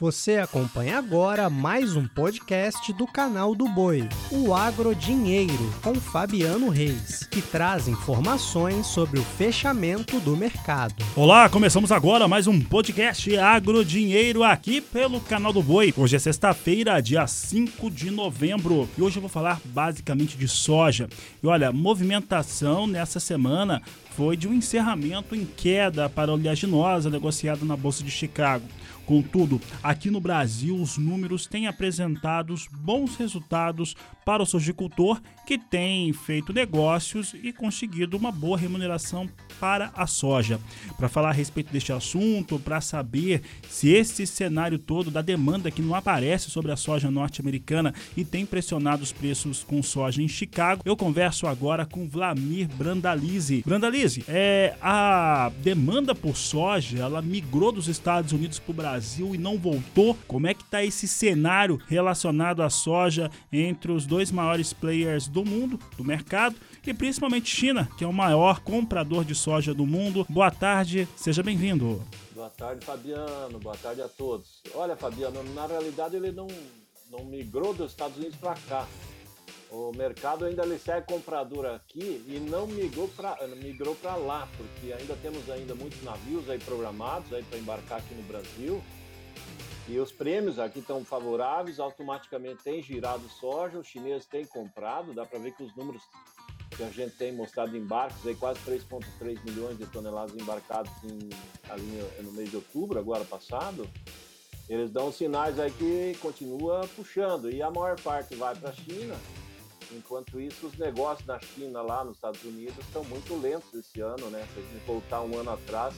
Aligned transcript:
Você 0.00 0.38
acompanha 0.38 0.96
agora 0.96 1.50
mais 1.50 1.94
um 1.94 2.06
podcast 2.06 2.90
do 2.94 3.06
canal 3.06 3.54
do 3.54 3.68
Boi, 3.68 4.08
o 4.30 4.54
Agro 4.54 4.94
Dinheiro, 4.94 5.70
com 5.82 5.94
Fabiano 5.94 6.70
Reis, 6.70 7.28
que 7.30 7.42
traz 7.42 7.86
informações 7.86 8.86
sobre 8.86 9.20
o 9.20 9.22
fechamento 9.22 10.18
do 10.20 10.34
mercado. 10.34 11.04
Olá, 11.14 11.50
começamos 11.50 11.92
agora 11.92 12.26
mais 12.26 12.46
um 12.46 12.58
podcast 12.62 13.36
Agro 13.36 13.84
Dinheiro 13.84 14.42
aqui 14.42 14.80
pelo 14.80 15.20
canal 15.20 15.52
do 15.52 15.62
Boi. 15.62 15.92
Hoje 15.94 16.16
é 16.16 16.18
sexta-feira, 16.18 16.98
dia 17.02 17.26
5 17.26 17.90
de 17.90 18.10
novembro, 18.10 18.88
e 18.96 19.02
hoje 19.02 19.18
eu 19.18 19.20
vou 19.20 19.28
falar 19.28 19.60
basicamente 19.66 20.34
de 20.34 20.48
soja. 20.48 21.10
E 21.42 21.46
olha, 21.46 21.70
movimentação 21.70 22.86
nessa 22.86 23.20
semana 23.20 23.82
foi 24.16 24.34
de 24.34 24.48
um 24.48 24.54
encerramento 24.54 25.34
em 25.34 25.44
queda 25.44 26.08
para 26.08 26.30
a 26.30 26.34
oleaginosa 26.34 27.10
negociada 27.10 27.66
na 27.66 27.76
Bolsa 27.76 28.02
de 28.02 28.10
Chicago. 28.10 28.64
Contudo, 29.10 29.60
aqui 29.82 30.08
no 30.08 30.20
Brasil, 30.20 30.76
os 30.76 30.96
números 30.96 31.44
têm 31.44 31.66
apresentado 31.66 32.54
bons 32.70 33.16
resultados 33.16 33.96
para 34.24 34.40
o 34.40 34.46
sojicultor 34.46 35.20
que 35.44 35.58
tem 35.58 36.12
feito 36.12 36.52
negócios 36.52 37.34
e 37.42 37.52
conseguido 37.52 38.16
uma 38.16 38.30
boa 38.30 38.56
remuneração 38.56 39.28
para 39.58 39.90
a 39.96 40.06
soja. 40.06 40.60
Para 40.96 41.08
falar 41.08 41.30
a 41.30 41.32
respeito 41.32 41.72
deste 41.72 41.92
assunto, 41.92 42.56
para 42.60 42.80
saber 42.80 43.42
se 43.68 43.88
esse 43.88 44.24
cenário 44.28 44.78
todo 44.78 45.10
da 45.10 45.20
demanda 45.20 45.72
que 45.72 45.82
não 45.82 45.96
aparece 45.96 46.48
sobre 46.48 46.70
a 46.70 46.76
soja 46.76 47.10
norte-americana 47.10 47.92
e 48.16 48.24
tem 48.24 48.46
pressionado 48.46 49.02
os 49.02 49.10
preços 49.10 49.64
com 49.64 49.82
soja 49.82 50.22
em 50.22 50.28
Chicago, 50.28 50.82
eu 50.84 50.96
converso 50.96 51.48
agora 51.48 51.84
com 51.84 52.08
Vlamir 52.08 52.68
Brandalize. 52.68 53.64
Brandalize, 53.66 54.24
é, 54.28 54.76
a 54.80 55.50
demanda 55.64 56.14
por 56.14 56.36
soja 56.36 57.00
ela 57.00 57.20
migrou 57.20 57.72
dos 57.72 57.88
Estados 57.88 58.30
Unidos 58.30 58.60
para 58.60 58.70
o 58.70 58.74
Brasil 58.74 58.99
e 59.34 59.38
não 59.38 59.58
voltou. 59.58 60.16
Como 60.28 60.46
é 60.46 60.54
que 60.54 60.62
está 60.62 60.84
esse 60.84 61.08
cenário 61.08 61.80
relacionado 61.88 62.62
à 62.62 62.70
soja 62.70 63.30
entre 63.52 63.90
os 63.90 64.06
dois 64.06 64.30
maiores 64.30 64.72
players 64.72 65.26
do 65.26 65.40
do 65.42 65.50
mundo, 65.50 65.80
do 65.96 66.04
mercado, 66.04 66.56
e 66.86 66.92
principalmente 66.92 67.54
China, 67.54 67.88
que 67.96 68.04
é 68.04 68.06
o 68.06 68.12
maior 68.12 68.60
comprador 68.60 69.24
de 69.24 69.34
soja 69.34 69.72
do 69.72 69.86
mundo. 69.86 70.26
Boa 70.28 70.50
tarde, 70.50 71.08
seja 71.16 71.42
bem-vindo. 71.42 72.02
Boa 72.34 72.50
tarde, 72.50 72.84
Fabiano. 72.84 73.58
Boa 73.58 73.76
tarde 73.76 74.02
a 74.02 74.08
todos. 74.08 74.62
Olha, 74.74 74.96
Fabiano, 74.96 75.42
na 75.54 75.66
realidade 75.66 76.16
ele 76.16 76.30
não, 76.30 76.46
não 77.10 77.24
migrou 77.24 77.74
dos 77.74 77.90
Estados 77.90 78.16
Unidos 78.16 78.36
para 78.36 78.54
cá. 78.68 78.86
O 79.70 79.92
mercado 79.92 80.44
ainda 80.44 80.66
segue 80.78 81.06
comprador 81.06 81.64
aqui 81.64 82.24
e 82.26 82.40
não 82.50 82.66
migrou 82.66 83.08
para 83.08 83.36
migrou 83.56 83.94
para 83.94 84.16
lá, 84.16 84.48
porque 84.56 84.92
ainda 84.92 85.16
temos 85.22 85.48
ainda 85.48 85.76
muitos 85.76 86.02
navios 86.02 86.50
aí 86.50 86.58
programados 86.58 87.32
aí 87.32 87.44
para 87.44 87.58
embarcar 87.58 87.98
aqui 87.98 88.12
no 88.14 88.22
Brasil. 88.24 88.82
E 89.88 89.98
os 89.98 90.10
prêmios 90.10 90.58
aqui 90.58 90.80
estão 90.80 91.04
favoráveis, 91.04 91.78
automaticamente 91.78 92.64
tem 92.64 92.82
girado 92.82 93.28
soja, 93.28 93.78
os 93.78 93.86
chineses 93.86 94.26
têm 94.26 94.44
comprado, 94.44 95.14
dá 95.14 95.24
para 95.24 95.38
ver 95.38 95.52
que 95.52 95.62
os 95.62 95.74
números 95.76 96.02
que 96.76 96.82
a 96.82 96.90
gente 96.90 97.16
tem 97.16 97.32
mostrado 97.32 97.76
em 97.76 97.80
embarques, 97.80 98.24
aí 98.26 98.34
quase 98.34 98.60
3,3 98.60 99.38
milhões 99.44 99.76
de 99.76 99.86
toneladas 99.86 100.34
embarcados 100.34 100.90
em, 101.04 101.30
ali 101.68 102.02
no 102.22 102.32
mês 102.32 102.50
de 102.50 102.56
outubro, 102.56 102.98
agora 102.98 103.24
passado, 103.24 103.88
eles 104.68 104.90
dão 104.90 105.12
sinais 105.12 105.58
aí 105.58 105.70
que 105.72 106.16
continua 106.20 106.88
puxando, 106.94 107.50
e 107.50 107.60
a 107.60 107.70
maior 107.70 108.00
parte 108.00 108.36
vai 108.36 108.54
para 108.54 108.70
a 108.70 108.72
China, 108.72 109.16
enquanto 109.92 110.40
isso 110.40 110.66
os 110.66 110.76
negócios 110.78 111.26
na 111.26 111.38
China, 111.40 111.82
lá 111.82 112.04
nos 112.04 112.16
Estados 112.16 112.42
Unidos, 112.44 112.78
estão 112.78 113.04
muito 113.04 113.34
lentos 113.40 113.72
esse 113.74 114.00
ano, 114.00 114.30
né? 114.30 114.46
Se 114.52 114.60
a 114.60 114.62
gente 114.62 114.86
voltar 114.86 115.22
um 115.22 115.38
ano 115.38 115.50
atrás, 115.50 115.94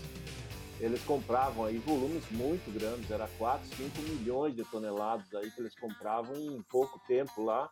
eles 0.81 1.03
compravam 1.05 1.65
aí 1.65 1.79
volumes 1.79 2.25
muito 2.31 2.73
grandes, 2.73 3.11
era 3.11 3.29
4, 3.39 3.67
5 3.77 4.03
milhões 4.03 4.55
de 4.55 4.65
toneladas 4.65 5.33
aí 5.35 5.51
que 5.51 5.61
eles 5.61 5.75
compravam 5.75 6.35
em 6.37 6.61
pouco 6.63 7.01
tempo 7.07 7.45
lá. 7.45 7.71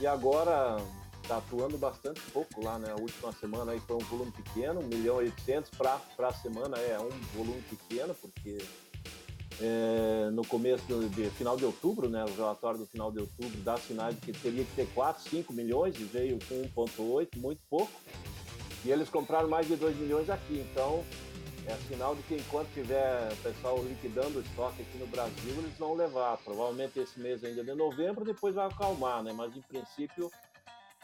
E 0.00 0.06
agora 0.06 0.76
está 1.22 1.36
atuando 1.36 1.78
bastante 1.78 2.20
pouco 2.32 2.64
lá, 2.64 2.78
né? 2.78 2.90
A 2.90 3.00
última 3.00 3.32
semana 3.32 3.72
aí 3.72 3.80
foi 3.80 3.96
um 3.96 4.00
volume 4.00 4.32
pequeno, 4.32 4.80
1 4.80 4.82
milhão 4.88 5.22
e 5.22 5.26
800 5.26 5.70
para 5.70 6.00
a 6.18 6.32
semana 6.32 6.76
é 6.78 6.98
um 6.98 7.10
volume 7.36 7.62
pequeno, 7.62 8.14
porque 8.14 8.58
é, 9.60 10.30
no 10.32 10.44
começo 10.46 10.84
de 11.10 11.30
final 11.30 11.56
de 11.56 11.64
outubro, 11.64 12.08
né? 12.08 12.24
O 12.24 12.34
relatório 12.34 12.78
do 12.78 12.86
final 12.86 13.12
de 13.12 13.20
outubro 13.20 13.58
dá 13.58 13.76
sinais 13.76 14.14
de 14.14 14.20
que 14.20 14.32
teria 14.32 14.64
que 14.64 14.74
ter 14.74 14.88
4, 14.94 15.22
5 15.28 15.52
milhões 15.52 15.94
e 15.98 16.04
veio 16.04 16.38
com 16.48 16.62
1,8, 16.84 17.36
muito 17.36 17.60
pouco. 17.68 17.92
E 18.84 18.90
eles 18.90 19.10
compraram 19.10 19.48
mais 19.48 19.66
de 19.66 19.76
2 19.76 19.96
milhões 19.96 20.30
aqui, 20.30 20.64
então 20.70 21.04
é 21.66 21.76
sinal 21.88 22.14
de 22.14 22.22
que 22.22 22.34
enquanto 22.34 22.72
tiver 22.72 23.30
o 23.32 23.36
pessoal 23.36 23.82
liquidando 23.82 24.38
o 24.38 24.42
estoque 24.42 24.80
aqui 24.80 24.96
no 24.98 25.06
Brasil, 25.06 25.54
eles 25.58 25.76
vão 25.78 25.94
levar. 25.94 26.38
Provavelmente 26.38 26.98
esse 26.98 27.20
mês 27.20 27.44
ainda 27.44 27.62
de 27.62 27.74
novembro, 27.74 28.24
depois 28.24 28.54
vai 28.54 28.66
acalmar, 28.66 29.22
né? 29.22 29.32
Mas 29.32 29.54
em 29.54 29.60
princípio 29.60 30.30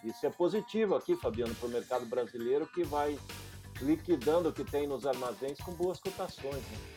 isso 0.03 0.25
é 0.25 0.31
positivo 0.31 0.95
aqui, 0.95 1.15
Fabiano, 1.17 1.55
para 1.55 1.69
o 1.69 1.71
mercado 1.71 2.07
brasileiro 2.07 2.67
que 2.67 2.85
vai 2.85 3.19
liquidando 3.83 4.49
o 4.49 4.53
que 4.53 4.65
tem 4.65 4.87
nos 4.87 5.07
armazéns 5.07 5.59
com 5.59 5.73
boas 5.73 6.01
cotações. 6.01 6.55
Né? 6.55 6.96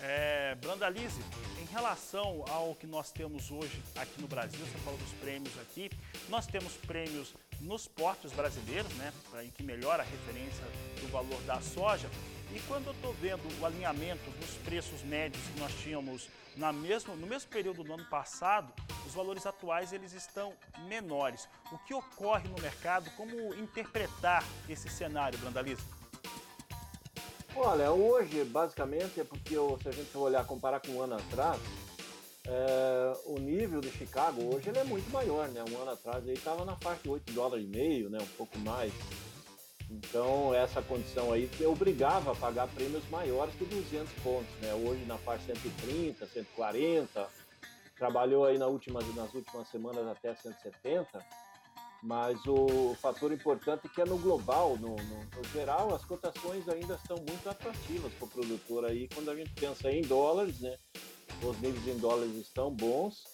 É, 0.00 0.54
Brandalize, 0.56 1.20
em 1.60 1.64
relação 1.72 2.44
ao 2.48 2.74
que 2.74 2.86
nós 2.86 3.10
temos 3.10 3.50
hoje 3.50 3.82
aqui 3.96 4.20
no 4.20 4.28
Brasil, 4.28 4.58
você 4.58 4.78
falou 4.78 4.98
dos 4.98 5.12
prêmios 5.14 5.58
aqui, 5.60 5.90
nós 6.28 6.46
temos 6.46 6.74
prêmios 6.74 7.34
nos 7.60 7.88
portos 7.88 8.32
brasileiros, 8.32 8.92
né, 8.94 9.12
em 9.42 9.50
que 9.50 9.62
melhora 9.62 10.02
a 10.02 10.06
referência 10.06 10.64
do 11.00 11.08
valor 11.08 11.40
da 11.42 11.60
soja. 11.60 12.08
E 12.54 12.60
quando 12.68 12.86
eu 12.86 12.92
estou 12.92 13.12
vendo 13.14 13.42
o 13.60 13.66
alinhamento 13.66 14.30
dos 14.32 14.50
preços 14.64 15.02
médios 15.02 15.42
que 15.48 15.60
nós 15.60 15.72
tínhamos 15.82 16.28
na 16.56 16.72
mesmo, 16.72 17.16
no 17.16 17.26
mesmo 17.26 17.50
período 17.50 17.82
do 17.82 17.92
ano 17.92 18.04
passado, 18.04 18.72
os 19.06 19.14
valores 19.14 19.46
atuais 19.46 19.92
eles 19.92 20.12
estão 20.12 20.54
menores. 20.86 21.48
O 21.72 21.78
que 21.78 21.92
ocorre 21.92 22.48
no 22.48 22.60
mercado? 22.60 23.10
Como 23.16 23.54
interpretar 23.54 24.44
esse 24.68 24.88
cenário, 24.88 25.38
Brandaliza? 25.38 25.95
Olha, 27.58 27.90
hoje 27.90 28.44
basicamente 28.44 29.18
é 29.18 29.24
porque 29.24 29.54
se 29.82 29.88
a 29.88 29.92
gente 29.92 30.10
for 30.10 30.20
olhar, 30.20 30.44
comparar 30.44 30.78
com 30.78 30.92
um 30.92 31.02
ano 31.02 31.14
atrás, 31.14 31.58
é, 32.46 33.12
o 33.24 33.38
nível 33.38 33.80
de 33.80 33.90
Chicago 33.90 34.54
hoje 34.54 34.68
ele 34.68 34.78
é 34.78 34.84
muito 34.84 35.10
maior, 35.10 35.48
né? 35.48 35.64
Um 35.70 35.80
ano 35.80 35.92
atrás 35.92 36.22
ele 36.24 36.34
estava 36.34 36.66
na 36.66 36.76
faixa 36.76 37.02
de 37.02 37.08
8 37.08 37.32
dólares 37.32 37.64
e 37.64 37.68
meio, 37.68 38.10
né? 38.10 38.18
Um 38.20 38.36
pouco 38.36 38.58
mais. 38.58 38.92
Então 39.90 40.52
essa 40.54 40.82
condição 40.82 41.32
aí 41.32 41.50
obrigava 41.66 42.32
a 42.32 42.36
pagar 42.36 42.68
prêmios 42.68 43.08
maiores 43.08 43.54
que 43.54 43.64
200 43.64 44.12
pontos, 44.22 44.54
né? 44.60 44.74
Hoje 44.74 45.06
na 45.06 45.16
faixa 45.16 45.46
130, 45.46 46.26
140, 46.26 47.26
trabalhou 47.96 48.44
aí 48.44 48.58
na 48.58 48.66
última, 48.66 49.00
nas 49.14 49.32
últimas 49.32 49.66
semanas 49.68 50.06
até 50.06 50.34
170, 50.34 51.24
mas 52.02 52.38
o 52.46 52.94
fator 53.00 53.32
importante 53.32 53.86
é 53.86 53.88
que 53.88 54.00
é 54.00 54.04
no 54.04 54.18
global, 54.18 54.76
no, 54.76 54.96
no, 54.96 55.24
no 55.24 55.44
geral, 55.52 55.94
as 55.94 56.04
cotações 56.04 56.68
ainda 56.68 56.94
estão 56.94 57.16
muito 57.16 57.48
atrativas 57.48 58.12
para 58.14 58.26
o 58.26 58.30
produtor 58.30 58.84
aí, 58.84 59.08
quando 59.14 59.30
a 59.30 59.36
gente 59.36 59.52
pensa 59.52 59.90
em 59.90 60.02
dólares, 60.02 60.60
né? 60.60 60.76
os 61.42 61.60
níveis 61.60 61.86
em 61.86 61.98
dólares 61.98 62.34
estão 62.36 62.70
bons 62.70 63.24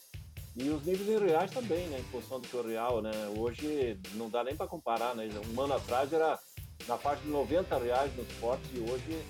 e 0.57 0.69
os 0.69 0.85
níveis 0.85 1.09
em 1.09 1.27
reais 1.27 1.51
também, 1.51 1.87
né? 1.89 1.99
Em 1.99 2.05
função 2.05 2.41
do 2.41 2.49
que 2.49 2.57
o 2.57 2.63
real, 2.63 3.01
né? 3.01 3.11
Hoje 3.37 3.99
não 4.15 4.29
dá 4.29 4.45
nem 4.45 4.57
para 4.57 4.67
comparar, 4.67 5.15
né? 5.15 5.29
Um 5.55 5.61
ano 5.61 5.75
atrás 5.75 6.13
era 6.13 6.39
na 6.87 6.99
faixa 6.99 7.23
de 7.23 7.29
90 7.29 7.79
reais 7.79 8.15
nos 8.17 8.27
portos 8.35 8.69
e 8.75 8.81
hoje 8.81 9.25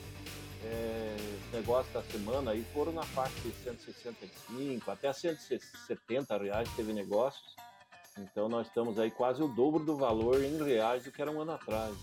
é, 0.65 1.17
os 1.47 1.53
negócios 1.53 1.93
da 1.93 2.03
semana 2.03 2.53
aí 2.53 2.65
foram 2.73 2.93
na 2.93 3.03
faixa 3.03 3.35
de 3.41 3.53
165 3.63 4.91
até 4.91 5.13
170 5.13 6.39
reais 6.39 6.69
teve 6.75 6.93
negócios. 6.93 7.55
Então 8.19 8.49
nós 8.49 8.67
estamos 8.67 8.99
aí 8.99 9.11
quase 9.11 9.43
o 9.43 9.49
dobro 9.49 9.85
do 9.85 9.97
valor 9.97 10.43
em 10.43 10.63
reais 10.63 11.05
do 11.05 11.13
que 11.13 11.21
era 11.21 11.31
um 11.31 11.41
ano 11.41 11.53
atrás. 11.53 11.95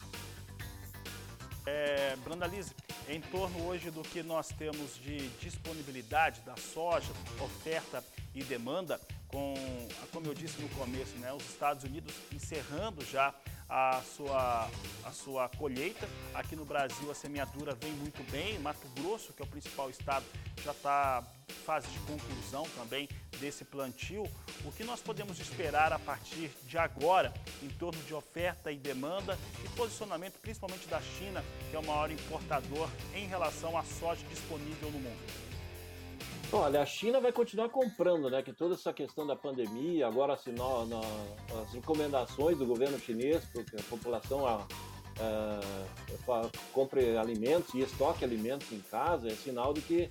É, 1.65 2.15
Brandalize, 2.23 2.73
em 3.07 3.21
torno 3.21 3.67
hoje 3.67 3.91
do 3.91 4.01
que 4.01 4.23
nós 4.23 4.49
temos 4.49 4.95
de 4.95 5.27
disponibilidade 5.39 6.41
da 6.41 6.55
soja, 6.55 7.11
oferta 7.39 8.03
e 8.33 8.43
demanda, 8.43 8.99
com, 9.27 9.53
como 10.11 10.25
eu 10.27 10.33
disse 10.33 10.61
no 10.61 10.69
começo, 10.69 11.15
né, 11.17 11.31
os 11.33 11.43
Estados 11.43 11.83
Unidos 11.83 12.13
encerrando 12.33 13.05
já 13.05 13.33
a 13.69 14.01
sua, 14.01 14.69
a 15.03 15.11
sua 15.11 15.49
colheita. 15.49 16.07
Aqui 16.33 16.55
no 16.55 16.65
Brasil 16.65 17.11
a 17.11 17.13
semeadura 17.13 17.75
vem 17.75 17.91
muito 17.91 18.23
bem. 18.31 18.57
Mato 18.59 18.87
Grosso, 18.99 19.31
que 19.33 19.41
é 19.41 19.45
o 19.45 19.47
principal 19.47 19.89
estado, 19.89 20.25
já 20.63 20.71
está 20.71 21.23
em 21.47 21.53
fase 21.53 21.87
de 21.87 21.99
conclusão 21.99 22.63
também 22.75 23.07
desse 23.39 23.63
plantio. 23.63 24.23
O 24.65 24.71
que 24.71 24.83
nós 24.83 25.01
podemos 25.01 25.39
esperar 25.39 25.93
a 25.93 25.99
partir 25.99 26.51
de 26.63 26.77
agora 26.77 27.33
em 27.61 27.69
torno 27.69 28.01
de 28.03 28.13
oferta 28.13 28.71
e 28.71 28.77
demanda 28.77 29.37
e 29.63 29.69
posicionamento 29.69 30.39
principalmente 30.39 30.87
da 30.87 30.99
China, 30.99 31.43
que 31.69 31.75
é 31.75 31.79
o 31.79 31.85
maior 31.85 32.11
importador 32.11 32.89
em 33.13 33.27
relação 33.27 33.77
à 33.77 33.83
soja 33.83 34.25
disponível 34.27 34.89
no 34.91 34.99
mundo? 34.99 35.58
Olha, 36.51 36.81
a 36.81 36.85
China 36.85 37.19
vai 37.19 37.31
continuar 37.31 37.69
comprando, 37.69 38.27
né? 38.27 38.41
Que 38.41 38.51
toda 38.51 38.73
essa 38.73 38.91
questão 38.91 39.25
da 39.25 39.35
pandemia, 39.35 40.07
agora 40.07 40.35
no, 40.47 40.85
no, 40.87 41.01
as 41.61 41.71
recomendações 41.73 42.57
do 42.57 42.65
governo 42.65 42.99
chinês, 42.99 43.45
porque 43.53 43.75
a 43.75 43.83
população 43.83 44.47
a, 44.47 44.65
a, 45.19 45.59
a, 46.27 46.49
compre 46.73 47.15
alimentos 47.17 47.71
e 47.75 47.81
estoque 47.81 48.25
alimentos 48.25 48.71
em 48.71 48.79
casa, 48.79 49.27
é 49.27 49.35
sinal 49.35 49.75
de 49.75 49.81
que 49.81 50.09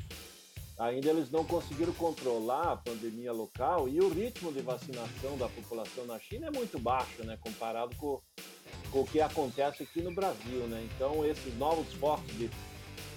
ainda 0.79 1.11
eles 1.11 1.29
não 1.29 1.45
conseguiram 1.45 1.93
controlar 1.95 2.73
a 2.73 2.77
pandemia 2.77 3.33
local 3.33 3.89
e 3.89 3.99
o 4.01 4.09
ritmo 4.09 4.53
de 4.53 4.61
vacinação 4.61 5.37
da 5.37 5.49
população 5.49 6.07
na 6.07 6.21
China 6.21 6.47
é 6.47 6.51
muito 6.53 6.79
baixo, 6.79 7.25
né, 7.25 7.37
comparado 7.41 7.97
com, 7.97 8.21
com 8.93 9.01
o 9.01 9.07
que 9.07 9.21
acontece 9.21 9.83
aqui 9.83 10.01
no 10.01 10.15
Brasil, 10.15 10.69
né? 10.69 10.89
Então 10.95 11.27
esses 11.27 11.53
novos 11.59 11.93
focos 11.95 12.33
de, 12.37 12.49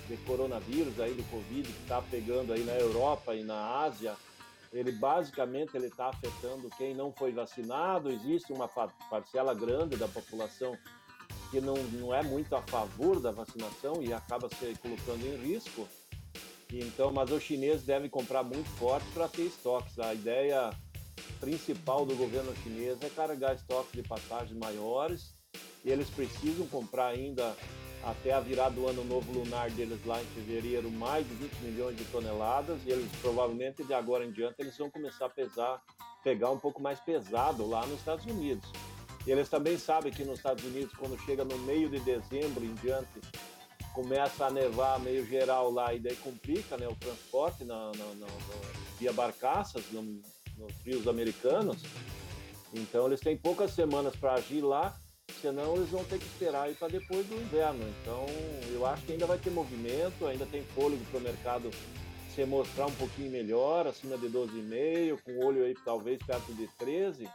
de 0.08 0.18
coronavírus 0.18 1.00
aí 1.00 1.14
do 1.14 1.24
Covid 1.30 1.64
que 1.64 1.82
está 1.82 2.02
pegando 2.02 2.54
aí 2.54 2.64
na 2.64 2.74
Europa 2.74 3.36
e 3.36 3.44
na 3.44 3.80
Ásia, 3.80 4.16
ele 4.74 4.92
basicamente 4.92 5.76
ele 5.76 5.88
está 5.88 6.08
afetando 6.08 6.70
quem 6.78 6.94
não 6.94 7.12
foi 7.12 7.32
vacinado. 7.32 8.12
Existe 8.12 8.54
uma 8.54 8.68
parcela 8.68 9.54
grande 9.54 9.98
da 9.98 10.08
população 10.08 10.78
que 11.50 11.60
não, 11.60 11.76
não 11.76 12.14
é 12.14 12.24
muito 12.24 12.56
a 12.56 12.62
favor 12.62 13.20
da 13.20 13.32
vacinação 13.32 14.02
e 14.02 14.14
acaba 14.14 14.48
se 14.50 14.74
colocando 14.82 15.26
em 15.26 15.36
risco. 15.36 15.88
Então, 16.72 17.12
mas 17.12 17.30
os 17.30 17.44
chineses 17.44 17.86
devem 17.86 18.10
comprar 18.10 18.44
muito 18.44 18.70
forte 18.78 19.06
para 19.14 19.28
ter 19.28 19.44
estoques. 19.44 20.00
A 20.00 20.14
ideia 20.14 20.72
principal 21.42 22.06
do 22.06 22.16
governo 22.16 22.56
chinês 22.64 22.98
é 23.02 23.10
carregar 23.10 23.56
estoques 23.56 23.92
de 23.92 24.04
passagens 24.04 24.58
maiores 24.58 25.34
e 25.84 25.90
eles 25.90 26.10
precisam 26.10 26.66
comprar 26.68 27.08
ainda 27.08 27.56
até 28.04 28.34
a 28.34 28.40
virada 28.40 28.76
do 28.76 28.88
ano 28.88 29.04
novo 29.04 29.32
lunar 29.32 29.70
deles 29.72 30.00
lá 30.06 30.22
em 30.22 30.26
fevereiro 30.28 30.90
mais 30.90 31.28
de 31.28 31.36
20 31.36 31.54
milhões 31.60 31.98
de 31.98 32.04
toneladas 32.06 32.80
e 32.86 32.90
eles 32.90 33.10
provavelmente 33.22 33.84
de 33.84 33.94
agora 33.94 34.26
em 34.26 34.32
diante 34.32 34.56
eles 34.60 34.78
vão 34.78 34.90
começar 34.90 35.28
a 35.28 35.30
pesar, 35.30 35.82
pegar 36.24 36.50
um 36.50 36.58
pouco 36.58 36.82
mais 36.82 37.00
pesado 37.00 37.68
lá 37.68 37.86
nos 37.86 38.00
Estados 38.00 38.26
Unidos. 38.26 38.68
E 39.26 39.32
eles 39.32 39.50
também 39.50 39.78
sabem 39.78 40.12
que 40.12 40.24
nos 40.24 40.40
Estados 40.40 40.64
Unidos 40.64 40.94
quando 40.96 41.20
chega 41.20 41.46
no 41.46 41.58
meio 41.60 41.90
de 41.90 42.00
dezembro 42.00 42.66
em 42.66 42.74
diante 42.76 43.22
começa 43.94 44.46
a 44.46 44.50
nevar 44.50 45.00
meio 45.00 45.26
geral 45.26 45.72
lá 45.72 45.94
e 45.94 46.00
daí 46.00 46.16
complica 46.16 46.78
né, 46.78 46.88
o 46.88 46.96
transporte 46.96 47.64
na, 47.64 47.92
na, 47.92 48.16
na, 48.16 48.28
via 48.98 49.12
barcaças 49.14 49.84
no, 49.92 50.02
nos 50.58 50.74
rios 50.84 51.08
americanos. 51.08 51.84
Então 52.74 53.06
eles 53.08 53.20
têm 53.20 53.38
poucas 53.38 53.72
semanas 53.72 54.16
para 54.16 54.34
agir 54.34 54.62
lá, 54.62 54.98
senão 55.42 55.76
eles 55.76 55.90
vão 55.90 56.04
ter 56.04 56.20
que 56.20 56.26
esperar 56.26 56.64
aí 56.64 56.76
para 56.76 56.88
depois 56.88 57.26
do 57.26 57.36
inverno. 57.36 57.84
Então 58.02 58.26
eu 58.72 58.86
acho 58.86 59.04
que 59.04 59.14
ainda 59.14 59.26
vai 59.26 59.38
ter 59.38 59.50
movimento, 59.50 60.26
ainda 60.26 60.46
tem 60.46 60.64
fôlego 60.76 61.04
para 61.06 61.20
o 61.20 61.22
mercado 61.22 61.72
se 62.34 62.46
mostrar 62.46 62.86
um 62.86 62.94
pouquinho 62.94 63.30
melhor, 63.30 63.88
acima 63.88 64.18
de 64.18 64.28
12,5, 64.28 65.20
com 65.24 65.46
olho 65.46 65.66
aí 65.66 65.76
talvez 65.84 66.18
perto 66.24 66.54
de 66.54 66.68
13, 66.78 67.28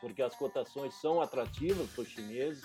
porque 0.00 0.22
as 0.22 0.34
cotações 0.34 0.94
são 0.94 1.20
atrativas 1.20 1.88
para 1.90 2.02
os 2.02 2.08
chineses. 2.08 2.62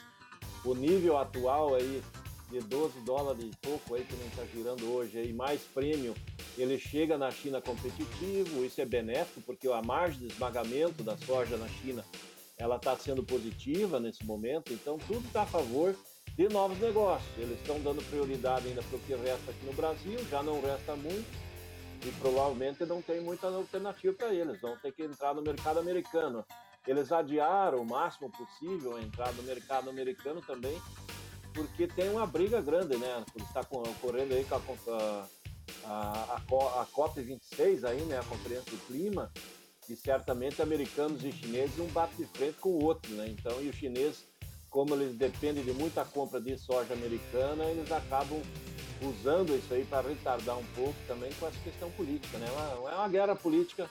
O 0.63 0.73
nível 0.73 1.17
atual 1.17 1.75
aí 1.75 2.01
de 2.49 2.59
12 2.59 2.99
dólares 3.01 3.43
e 3.43 3.51
pouco 3.57 3.95
aí 3.95 4.03
que 4.03 4.15
nem 4.15 4.27
está 4.27 4.45
girando 4.45 4.91
hoje 4.93 5.17
aí, 5.17 5.33
mais 5.33 5.61
prêmio, 5.61 6.15
ele 6.57 6.79
chega 6.79 7.17
na 7.17 7.29
China 7.31 7.61
competitivo, 7.61 8.63
isso 8.63 8.79
é 8.79 8.85
benéfico 8.85 9.41
porque 9.41 9.67
a 9.67 9.81
margem 9.81 10.19
de 10.19 10.27
esmagamento 10.27 11.03
da 11.03 11.17
soja 11.17 11.57
na 11.57 11.67
China 11.67 12.05
ela 12.57 12.77
está 12.77 12.95
sendo 12.97 13.23
positiva 13.23 13.99
nesse 13.99 14.25
momento, 14.25 14.73
então 14.73 14.97
tudo 14.97 15.25
está 15.27 15.43
a 15.43 15.47
favor 15.47 15.95
de 16.35 16.49
novos 16.49 16.79
negócios. 16.79 17.29
Eles 17.37 17.59
estão 17.59 17.79
dando 17.81 18.03
prioridade 18.09 18.67
ainda 18.67 18.81
para 18.81 18.97
o 18.97 18.99
que 19.01 19.13
resta 19.13 19.51
aqui 19.51 19.65
no 19.65 19.73
Brasil, 19.73 20.19
já 20.29 20.41
não 20.41 20.61
resta 20.61 20.95
muito 20.95 21.45
e 22.05 22.11
provavelmente 22.19 22.85
não 22.85 23.01
tem 23.01 23.21
muita 23.21 23.47
alternativa 23.47 24.13
para 24.13 24.33
eles, 24.33 24.61
vão 24.61 24.77
ter 24.77 24.91
que 24.91 25.03
entrar 25.03 25.33
no 25.33 25.41
mercado 25.41 25.79
americano. 25.79 26.45
Eles 26.87 27.11
adiaram 27.11 27.81
o 27.81 27.85
máximo 27.85 28.31
possível 28.31 28.95
a 28.95 29.01
entrada 29.01 29.33
no 29.33 29.43
mercado 29.43 29.89
americano 29.89 30.41
também, 30.41 30.79
porque 31.53 31.87
tem 31.87 32.09
uma 32.09 32.27
briga 32.27 32.61
grande, 32.61 32.95
né? 32.97 33.23
Está 33.37 33.61
ocorrendo 33.61 34.35
aí 34.35 34.45
com 34.45 34.55
a, 34.55 35.27
a, 35.85 36.37
a, 36.37 36.81
a 36.81 36.87
COP26 36.87 37.83
aí, 37.85 38.01
né? 38.01 38.19
A 38.19 38.23
Conferência 38.23 38.71
do 38.71 38.77
Clima, 38.85 39.31
e 39.89 39.95
certamente 39.95 40.61
americanos 40.61 41.23
e 41.23 41.31
chineses 41.31 41.79
um 41.79 41.87
bate 41.87 42.15
de 42.15 42.25
frente 42.25 42.57
com 42.59 42.69
o 42.69 42.83
outro, 42.83 43.13
né? 43.15 43.27
Então, 43.27 43.61
e 43.61 43.69
os 43.69 43.75
chineses, 43.75 44.25
como 44.69 44.95
eles 44.95 45.15
dependem 45.15 45.63
de 45.63 45.71
muita 45.73 46.03
compra 46.05 46.39
de 46.39 46.57
soja 46.57 46.93
americana, 46.93 47.65
eles 47.65 47.91
acabam 47.91 48.41
usando 49.01 49.55
isso 49.55 49.73
aí 49.73 49.85
para 49.85 50.07
retardar 50.07 50.57
um 50.57 50.65
pouco 50.75 50.95
também 51.07 51.31
com 51.33 51.47
essa 51.47 51.59
questão 51.63 51.91
política, 51.91 52.37
né? 52.37 52.47
É 52.91 52.95
uma 52.95 53.09
guerra 53.09 53.35
política 53.35 53.89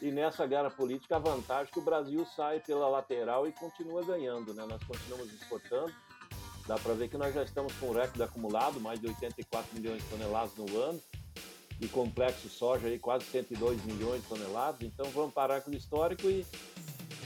e 0.00 0.10
nessa 0.10 0.46
guerra 0.46 0.70
política 0.70 1.16
a 1.16 1.18
vantagem 1.18 1.68
é 1.70 1.72
que 1.72 1.78
o 1.78 1.82
Brasil 1.82 2.26
sai 2.36 2.60
pela 2.60 2.88
lateral 2.88 3.46
e 3.46 3.52
continua 3.52 4.04
ganhando, 4.04 4.52
né? 4.52 4.64
Nós 4.68 4.82
continuamos 4.84 5.32
exportando 5.32 5.92
Dá 6.66 6.78
para 6.78 6.94
ver 6.94 7.08
que 7.08 7.18
nós 7.18 7.34
já 7.34 7.42
estamos 7.42 7.72
com 7.74 7.88
um 7.88 7.92
recorde 7.92 8.22
acumulado, 8.22 8.80
mais 8.80 9.00
de 9.00 9.08
84 9.08 9.74
milhões 9.74 10.02
de 10.02 10.08
toneladas 10.08 10.54
no 10.56 10.80
ano, 10.80 11.00
e 11.84 11.88
complexo 11.88 12.48
soja 12.48 12.86
aí 12.86 12.98
quase 12.98 13.24
102 13.26 13.84
milhões 13.84 14.22
de 14.22 14.28
toneladas. 14.28 14.82
Então 14.82 15.06
vamos 15.10 15.34
parar 15.34 15.60
com 15.60 15.70
o 15.70 15.74
histórico 15.74 16.28
e 16.28 16.44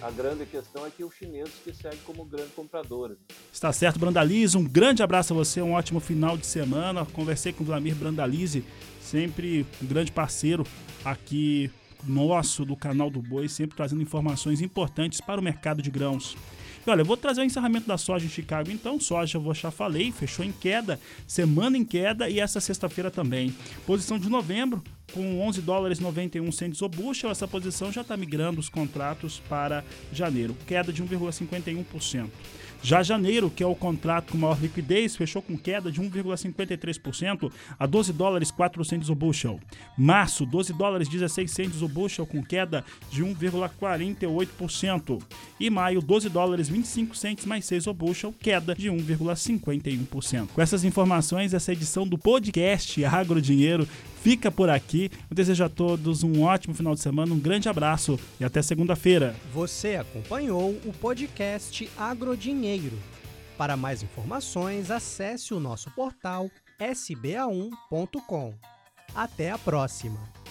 a 0.00 0.10
grande 0.10 0.44
questão 0.46 0.86
é 0.86 0.90
que 0.90 1.04
os 1.04 1.14
chineses 1.14 1.54
que 1.64 1.72
seguem 1.72 1.98
como 2.04 2.24
grandes 2.24 2.52
compradores. 2.54 3.16
Está 3.52 3.72
certo, 3.72 3.98
Brandalize. 3.98 4.56
Um 4.56 4.64
grande 4.64 5.02
abraço 5.02 5.32
a 5.32 5.36
você, 5.36 5.60
um 5.60 5.72
ótimo 5.72 6.00
final 6.00 6.36
de 6.36 6.46
semana. 6.46 7.06
Conversei 7.06 7.52
com 7.52 7.62
o 7.62 7.66
Vlamir 7.66 7.94
Brandalize, 7.94 8.64
sempre 9.00 9.66
um 9.82 9.86
grande 9.86 10.12
parceiro 10.12 10.64
aqui 11.04 11.70
nosso 12.04 12.64
do 12.64 12.76
canal 12.76 13.10
do 13.10 13.22
Boi, 13.22 13.48
sempre 13.48 13.76
trazendo 13.76 14.02
informações 14.02 14.60
importantes 14.60 15.20
para 15.20 15.40
o 15.40 15.44
mercado 15.44 15.82
de 15.82 15.90
grãos. 15.90 16.36
E 16.86 16.90
olha, 16.90 17.00
eu 17.00 17.04
vou 17.04 17.16
trazer 17.16 17.40
o 17.40 17.44
encerramento 17.44 17.88
da 17.88 17.98
soja 17.98 18.26
em 18.26 18.28
Chicago 18.28 18.70
então. 18.70 19.00
Soja, 19.00 19.38
eu 19.38 19.54
já 19.54 19.70
falei, 19.70 20.12
fechou 20.12 20.44
em 20.44 20.52
queda, 20.52 21.00
semana 21.26 21.76
em 21.76 21.84
queda 21.84 22.28
e 22.30 22.38
essa 22.38 22.60
sexta-feira 22.60 23.10
também. 23.10 23.52
Posição 23.84 24.18
de 24.18 24.28
novembro, 24.28 24.82
com 25.12 25.40
11 25.40 25.62
dólares 25.62 25.98
91 25.98 26.50
centes 26.52 26.82
o 26.82 26.88
bushel, 26.88 27.30
essa 27.30 27.48
posição 27.48 27.90
já 27.90 28.02
está 28.02 28.16
migrando 28.16 28.60
os 28.60 28.68
contratos 28.68 29.42
para 29.48 29.84
janeiro, 30.12 30.56
queda 30.66 30.92
de 30.92 31.02
1,51%. 31.02 32.28
Já 32.82 33.02
janeiro, 33.02 33.50
que 33.50 33.62
é 33.62 33.66
o 33.66 33.74
contrato 33.74 34.32
com 34.32 34.38
maior 34.38 34.58
liquidez, 34.60 35.16
fechou 35.16 35.42
com 35.42 35.56
queda 35.56 35.90
de 35.90 36.00
1,53% 36.00 37.50
a 37.78 37.86
12 37.86 38.12
dólares 38.12 38.50
400 38.50 39.10
o 39.10 39.14
bushel. 39.14 39.60
Março, 39.96 40.46
12 40.46 40.72
dólares 40.72 41.08
16 41.08 41.50
centes 41.50 41.82
o 41.82 41.88
bushel 41.88 42.26
com 42.26 42.42
queda 42.42 42.84
de 43.10 43.24
1,48%. 43.24 45.22
E 45.58 45.70
maio, 45.70 46.00
12 46.00 46.28
dólares 46.28 46.68
25 46.68 47.16
centes 47.16 47.44
mais 47.44 47.64
6 47.64 47.86
o 47.86 47.94
bushel, 47.94 48.34
queda 48.38 48.74
de 48.74 48.88
1,51%. 48.88 50.48
Com 50.54 50.62
essas 50.62 50.84
informações, 50.84 51.54
essa 51.54 51.72
edição 51.72 52.06
do 52.06 52.18
podcast 52.18 53.04
Agro 53.04 53.40
Dinheiro 53.40 53.88
fica 54.22 54.50
por 54.50 54.70
aqui. 54.70 55.10
Eu 55.30 55.34
desejo 55.34 55.64
a 55.64 55.68
todos 55.68 56.22
um 56.22 56.42
ótimo 56.42 56.74
final 56.74 56.94
de 56.94 57.00
semana, 57.00 57.32
um 57.32 57.38
grande 57.38 57.68
abraço 57.68 58.18
e 58.40 58.44
até 58.44 58.62
segunda-feira. 58.62 59.34
Você 59.52 59.96
acompanhou 59.96 60.70
o 60.84 60.92
podcast 60.92 61.88
Agrodinheiro. 61.96 62.98
Para 63.56 63.76
mais 63.76 64.02
informações, 64.02 64.90
acesse 64.90 65.54
o 65.54 65.60
nosso 65.60 65.90
portal 65.92 66.50
sba1.com. 66.78 68.54
Até 69.14 69.50
a 69.50 69.58
próxima! 69.58 70.45